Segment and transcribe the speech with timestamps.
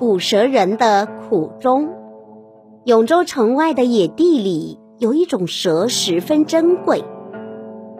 [0.00, 1.90] 捕蛇人的苦衷。
[2.84, 7.04] 永州城外的野地里有一种蛇十分珍贵，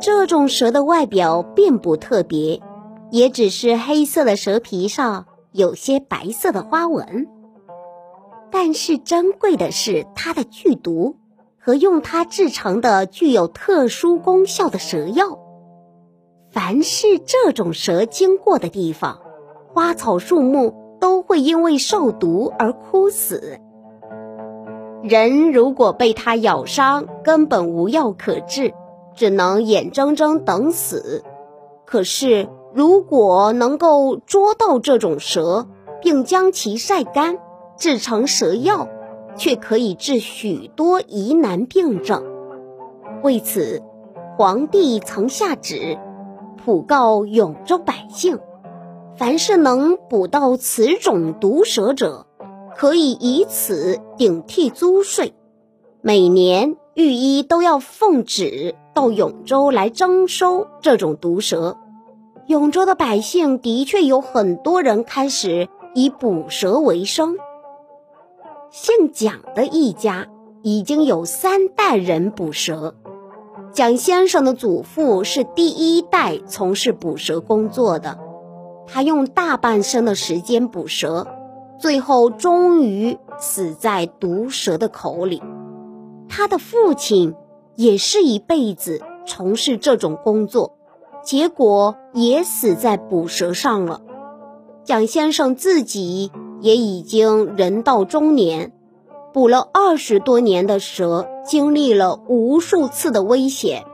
[0.00, 2.60] 这种蛇的外表并不特别，
[3.10, 7.26] 也只是黑色的蛇皮上有些白色的花纹。
[8.52, 11.16] 但是珍贵的是它的剧毒
[11.58, 15.40] 和用它制成的具有特殊功效的蛇药。
[16.48, 19.18] 凡是这种蛇经过的地方，
[19.74, 23.58] 花草树木都会因为受毒而枯死。
[25.02, 28.74] 人如果被它咬伤，根本无药可治，
[29.14, 31.22] 只能眼睁睁等死。
[31.84, 35.66] 可是，如果能够捉到这种蛇，
[36.02, 37.38] 并将其晒干，
[37.76, 38.88] 制成蛇药，
[39.36, 42.24] 却可以治许多疑难病症。
[43.22, 43.82] 为此，
[44.36, 45.96] 皇帝曾下旨，
[46.62, 48.38] 普告永州百姓：
[49.18, 52.26] 凡是能捕到此种毒蛇者，
[52.76, 55.34] 可以以此顶替租税，
[56.00, 61.76] 每年御医都要奉旨到永州来征收这种毒蛇。
[62.46, 67.38] 永州的百姓的确有很多人开始以捕蛇为生。
[68.70, 70.28] 姓蒋的一家
[70.62, 72.94] 已经有三代人捕蛇。
[73.72, 78.18] 蒋先生的祖父是第一代从事捕蛇工作的，
[78.88, 81.28] 他用大半生的时间捕蛇。
[81.78, 85.40] 最后终于死在毒蛇的口里。
[86.28, 87.36] 他的父亲
[87.76, 90.76] 也是一辈子从事这种工作，
[91.22, 94.00] 结果也死在捕蛇上了。
[94.82, 98.72] 蒋先生自己也已经人到中年，
[99.32, 103.84] 捕了二十多年的蛇，经历了无数次的危险，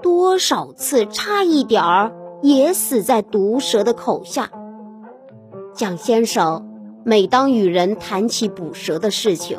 [0.00, 2.12] 多少次差一点儿
[2.44, 4.50] 也死在毒蛇的口下。
[5.74, 6.70] 蒋先生。
[7.06, 9.58] 每当与人谈起捕蛇的事情，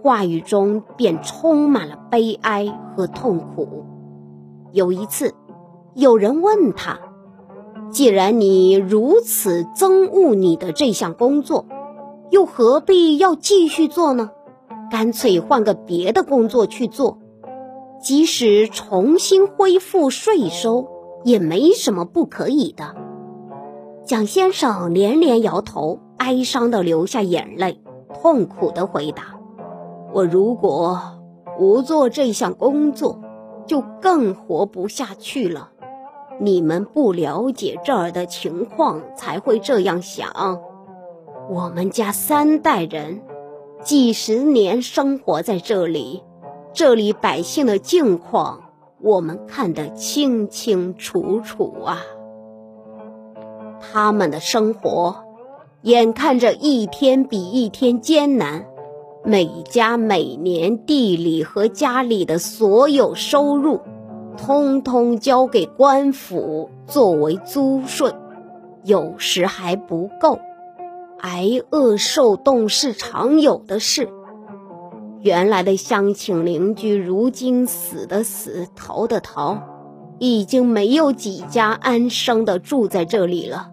[0.00, 3.84] 话语中便充满了悲哀和痛苦。
[4.70, 5.34] 有一次，
[5.96, 7.00] 有人问他
[7.90, 11.66] ：“既然你如此憎恶你的这项工作，
[12.30, 14.30] 又何必要继续做呢？
[14.88, 17.18] 干脆换个别的工作去做，
[18.00, 20.86] 即使重新恢复税收，
[21.26, 22.94] 也没什么不可以的。”
[24.06, 26.00] 蒋先生连连摇头。
[26.18, 27.78] 哀伤的流下眼泪，
[28.14, 29.38] 痛苦的回答
[30.12, 30.98] ：“我如果
[31.58, 33.20] 不做这项工作，
[33.66, 35.70] 就更活不下去了。
[36.40, 40.58] 你们不了解这儿的情况，才会这样想。
[41.48, 43.20] 我们家三代人，
[43.82, 46.24] 几十年生活在这里，
[46.72, 48.65] 这里百姓的境况，
[49.00, 52.02] 我们看得清清楚楚啊。
[53.80, 55.24] 他们的生活。”
[55.82, 58.66] 眼看着一天比一天艰难，
[59.22, 63.82] 每家每年地里和家里的所有收入，
[64.36, 68.12] 通通交给官府作为租税，
[68.82, 70.40] 有时还不够，
[71.20, 74.08] 挨饿受冻是常有的事。
[75.26, 79.60] 原来的乡亲邻居，如今死的死，逃的逃，
[80.20, 83.68] 已经没有几家安生的住在这里了。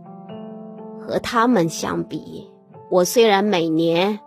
[0.99, 2.49] 和他们相比，
[2.89, 4.19] 我虽然每年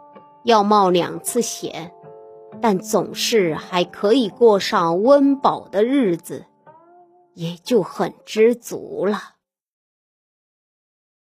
[0.44, 1.90] 要冒两次险，
[2.60, 6.44] 但总是还可以过上温饱的日子，
[7.34, 9.18] 也就很知足了。